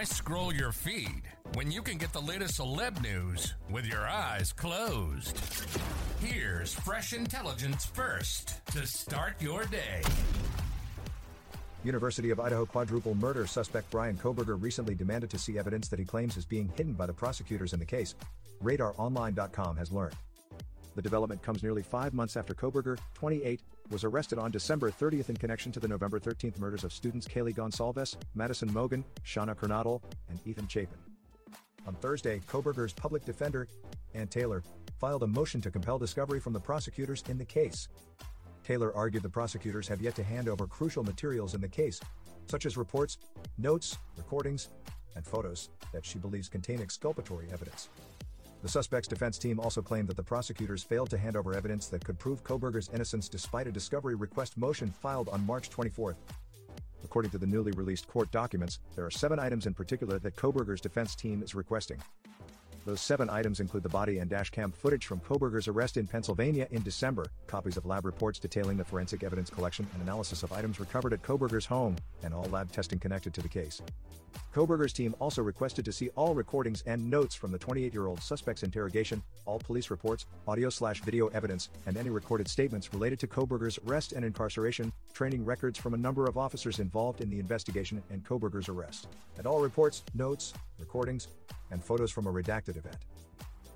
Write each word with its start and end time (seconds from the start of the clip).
Why 0.00 0.04
scroll 0.04 0.54
your 0.54 0.72
feed 0.72 1.24
when 1.52 1.70
you 1.70 1.82
can 1.82 1.98
get 1.98 2.10
the 2.14 2.22
latest 2.22 2.58
celeb 2.58 3.02
news 3.02 3.52
with 3.68 3.84
your 3.84 4.08
eyes 4.08 4.50
closed? 4.50 5.38
Here's 6.20 6.72
fresh 6.72 7.12
intelligence 7.12 7.84
first 7.84 8.64
to 8.68 8.86
start 8.86 9.34
your 9.42 9.66
day. 9.66 10.00
University 11.84 12.30
of 12.30 12.40
Idaho 12.40 12.64
quadruple 12.64 13.14
murder 13.14 13.46
suspect 13.46 13.90
Bryan 13.90 14.16
Kohberger 14.16 14.56
recently 14.58 14.94
demanded 14.94 15.28
to 15.28 15.38
see 15.38 15.58
evidence 15.58 15.88
that 15.88 15.98
he 15.98 16.06
claims 16.06 16.38
is 16.38 16.46
being 16.46 16.72
hidden 16.78 16.94
by 16.94 17.04
the 17.04 17.12
prosecutors 17.12 17.74
in 17.74 17.78
the 17.78 17.84
case. 17.84 18.14
RadarOnline.com 18.64 19.76
has 19.76 19.92
learned. 19.92 20.16
The 20.96 21.02
development 21.02 21.42
comes 21.42 21.62
nearly 21.62 21.82
five 21.82 22.14
months 22.14 22.38
after 22.38 22.54
Kohberger, 22.54 22.98
28, 23.12 23.60
was 23.90 24.04
arrested 24.04 24.38
on 24.38 24.50
December 24.50 24.90
30th 24.90 25.28
in 25.28 25.36
connection 25.36 25.72
to 25.72 25.80
the 25.80 25.88
November 25.88 26.20
13th 26.20 26.58
murders 26.58 26.84
of 26.84 26.92
students 26.92 27.26
Kaylee 27.26 27.54
Goncalves, 27.54 28.16
Madison 28.34 28.70
Mogen, 28.70 29.04
Shauna 29.24 29.56
Kernodle, 29.56 30.00
and 30.28 30.38
Ethan 30.46 30.68
Chapin. 30.68 30.98
On 31.86 31.94
Thursday, 31.94 32.40
Kohberger's 32.48 32.92
public 32.92 33.24
defender, 33.24 33.66
Anne 34.14 34.28
Taylor, 34.28 34.62
filed 34.98 35.22
a 35.22 35.26
motion 35.26 35.60
to 35.62 35.70
compel 35.70 35.98
discovery 35.98 36.38
from 36.38 36.52
the 36.52 36.60
prosecutors 36.60 37.24
in 37.28 37.38
the 37.38 37.44
case. 37.44 37.88
Taylor 38.64 38.94
argued 38.94 39.22
the 39.22 39.28
prosecutors 39.28 39.88
have 39.88 40.00
yet 40.00 40.14
to 40.14 40.22
hand 40.22 40.48
over 40.48 40.66
crucial 40.66 41.02
materials 41.02 41.54
in 41.54 41.60
the 41.60 41.68
case, 41.68 42.00
such 42.48 42.66
as 42.66 42.76
reports, 42.76 43.18
notes, 43.58 43.98
recordings, 44.16 44.68
and 45.16 45.26
photos 45.26 45.70
that 45.92 46.04
she 46.04 46.18
believes 46.18 46.48
contain 46.48 46.80
exculpatory 46.80 47.48
evidence. 47.52 47.88
The 48.62 48.68
suspect's 48.68 49.08
defense 49.08 49.38
team 49.38 49.58
also 49.58 49.80
claimed 49.80 50.08
that 50.08 50.16
the 50.16 50.22
prosecutors 50.22 50.82
failed 50.82 51.08
to 51.10 51.18
hand 51.18 51.34
over 51.34 51.54
evidence 51.54 51.86
that 51.88 52.04
could 52.04 52.18
prove 52.18 52.44
Kohberger's 52.44 52.90
innocence 52.92 53.28
despite 53.28 53.66
a 53.66 53.72
discovery 53.72 54.14
request 54.14 54.58
motion 54.58 54.90
filed 54.90 55.30
on 55.30 55.46
March 55.46 55.70
24. 55.70 56.14
According 57.02 57.30
to 57.30 57.38
the 57.38 57.46
newly 57.46 57.72
released 57.72 58.06
court 58.06 58.30
documents, 58.30 58.80
there 58.94 59.06
are 59.06 59.10
seven 59.10 59.38
items 59.38 59.66
in 59.66 59.72
particular 59.72 60.18
that 60.18 60.36
Kohberger's 60.36 60.82
defense 60.82 61.14
team 61.14 61.42
is 61.42 61.54
requesting. 61.54 62.02
Those 62.86 63.00
seven 63.02 63.28
items 63.28 63.60
include 63.60 63.82
the 63.82 63.90
body 63.90 64.18
and 64.18 64.30
dashcam 64.30 64.72
footage 64.72 65.04
from 65.04 65.20
Kohberger's 65.20 65.68
arrest 65.68 65.98
in 65.98 66.06
Pennsylvania 66.06 66.66
in 66.70 66.82
December, 66.82 67.26
copies 67.46 67.76
of 67.76 67.84
lab 67.84 68.06
reports 68.06 68.38
detailing 68.38 68.78
the 68.78 68.84
forensic 68.84 69.22
evidence 69.22 69.50
collection 69.50 69.86
and 69.92 70.02
analysis 70.02 70.42
of 70.42 70.52
items 70.52 70.80
recovered 70.80 71.12
at 71.12 71.22
Kohberger's 71.22 71.66
home, 71.66 71.96
and 72.22 72.32
all 72.32 72.46
lab 72.46 72.72
testing 72.72 72.98
connected 72.98 73.34
to 73.34 73.42
the 73.42 73.48
case. 73.48 73.82
Kohberger's 74.54 74.92
team 74.92 75.14
also 75.18 75.42
requested 75.42 75.84
to 75.84 75.92
see 75.92 76.08
all 76.16 76.34
recordings 76.34 76.82
and 76.86 77.08
notes 77.10 77.34
from 77.34 77.52
the 77.52 77.58
28-year-old 77.58 78.22
suspect's 78.22 78.62
interrogation, 78.62 79.22
all 79.44 79.58
police 79.58 79.90
reports, 79.90 80.26
audio/slash 80.48 81.02
video 81.02 81.28
evidence, 81.28 81.68
and 81.86 81.96
any 81.96 82.10
recorded 82.10 82.48
statements 82.48 82.92
related 82.94 83.18
to 83.20 83.26
Kohberger's 83.26 83.78
arrest 83.86 84.12
and 84.12 84.24
incarceration, 84.24 84.92
training 85.12 85.44
records 85.44 85.78
from 85.78 85.94
a 85.94 85.98
number 85.98 86.26
of 86.26 86.38
officers 86.38 86.78
involved 86.78 87.20
in 87.20 87.28
the 87.28 87.38
investigation 87.38 88.02
and 88.10 88.24
Kohberger's 88.24 88.68
arrest, 88.68 89.08
and 89.36 89.46
all 89.46 89.60
reports, 89.60 90.02
notes, 90.14 90.54
recordings, 90.78 91.28
and 91.70 91.84
photos 91.84 92.10
from 92.10 92.26
a 92.26 92.32
redacted 92.32 92.76
event. 92.76 92.98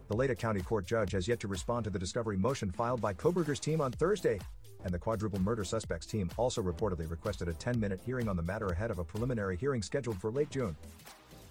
The 0.08 0.14
Latah 0.14 0.38
County 0.38 0.60
Court 0.60 0.86
judge 0.86 1.12
has 1.12 1.26
yet 1.26 1.40
to 1.40 1.48
respond 1.48 1.84
to 1.84 1.90
the 1.90 1.98
discovery 1.98 2.36
motion 2.36 2.70
filed 2.70 3.00
by 3.00 3.14
Kohberger's 3.14 3.60
team 3.60 3.80
on 3.80 3.90
Thursday, 3.92 4.38
and 4.84 4.92
the 4.92 4.98
quadruple 4.98 5.40
murder 5.40 5.64
suspects 5.64 6.06
team 6.06 6.30
also 6.36 6.62
reportedly 6.62 7.10
requested 7.10 7.48
a 7.48 7.54
10 7.54 7.80
minute 7.80 8.00
hearing 8.04 8.28
on 8.28 8.36
the 8.36 8.42
matter 8.42 8.66
ahead 8.66 8.90
of 8.90 8.98
a 8.98 9.04
preliminary 9.04 9.56
hearing 9.56 9.82
scheduled 9.82 10.20
for 10.20 10.30
late 10.30 10.50
June. 10.50 10.76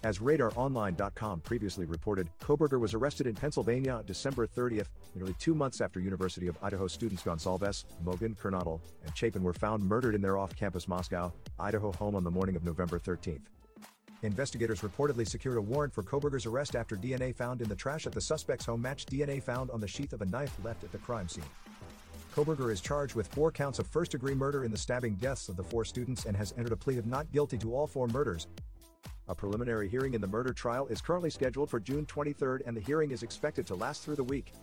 As 0.04 0.20
RadarOnline.com 0.20 1.40
previously 1.42 1.86
reported, 1.86 2.28
Kohberger 2.42 2.80
was 2.80 2.94
arrested 2.94 3.26
in 3.26 3.36
Pennsylvania 3.36 3.94
on 3.94 4.06
December 4.06 4.46
30th, 4.46 4.88
nearly 5.16 5.34
two 5.40 5.56
months 5.56 5.80
after 5.80 6.02
University 6.02 6.48
of 6.48 6.58
Idaho 6.62 6.88
students 6.88 7.24
Goncalves, 7.24 7.86
Mogen, 8.04 8.36
Kernodle, 8.36 8.82
and 9.06 9.18
Chapin 9.18 9.44
were 9.44 9.54
found 9.54 9.82
murdered 9.82 10.14
in 10.14 10.22
their 10.22 10.38
off 10.38 10.54
campus 10.58 10.90
Moscow, 10.90 11.32
Idaho 11.58 11.94
home 11.94 12.16
on 12.16 12.24
the 12.26 12.32
morning 12.32 12.58
of 12.58 12.66
November 12.66 13.00
13th. 13.00 13.44
Investigators 14.24 14.80
reportedly 14.80 15.28
secured 15.28 15.58
a 15.58 15.62
warrant 15.62 15.94
for 15.94 16.02
Kohberger's 16.02 16.46
arrest 16.46 16.78
after 16.78 16.96
DNA 16.96 17.36
found 17.36 17.62
in 17.62 17.68
the 17.68 17.76
trash 17.76 18.08
at 18.08 18.14
the 18.14 18.22
suspect's 18.22 18.66
home 18.66 18.82
matched 18.82 19.12
DNA 19.12 19.44
found 19.44 19.70
on 19.70 19.82
the 19.82 19.88
sheath 19.88 20.14
of 20.14 20.22
a 20.22 20.26
knife 20.26 20.56
left 20.64 20.86
at 20.86 20.94
the 20.94 20.98
crime 20.98 21.28
scene. 21.28 21.44
Kohberger 22.34 22.72
is 22.72 22.80
charged 22.80 23.16
with 23.16 23.28
four 23.28 23.52
counts 23.52 23.80
of 23.80 23.88
first 23.88 24.12
degree 24.12 24.34
murder 24.34 24.64
in 24.64 24.72
the 24.72 24.78
stabbing 24.78 25.16
deaths 25.16 25.50
of 25.50 25.58
the 25.58 25.64
four 25.64 25.84
students 25.84 26.26
and 26.26 26.38
has 26.38 26.54
entered 26.58 26.72
a 26.72 26.78
plea 26.78 26.98
of 26.98 27.06
not 27.06 27.30
guilty 27.34 27.58
to 27.58 27.76
all 27.76 27.86
four 27.86 28.08
murders. 28.08 28.48
A 29.28 29.36
preliminary 29.36 29.90
hearing 29.90 30.14
in 30.14 30.22
the 30.22 30.28
murder 30.28 30.54
trial 30.54 30.88
is 30.88 31.02
currently 31.02 31.30
scheduled 31.30 31.70
for 31.70 31.82
June 31.82 32.06
23rd 32.06 32.62
and 32.66 32.78
the 32.78 32.82
hearing 32.82 33.12
is 33.12 33.24
expected 33.24 33.68
to 33.68 33.76
last 33.76 34.04
through 34.04 34.16
the 34.16 34.24
week. 34.24 34.54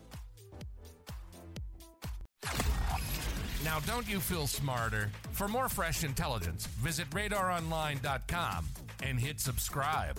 Now, 3.63 3.79
don't 3.81 4.09
you 4.09 4.21
feel 4.21 4.47
smarter? 4.47 5.11
For 5.33 5.47
more 5.47 5.69
fresh 5.69 6.03
intelligence, 6.03 6.67
visit 6.67 7.09
radaronline.com 7.11 8.65
and 9.03 9.19
hit 9.19 9.41
subscribe. 9.41 10.19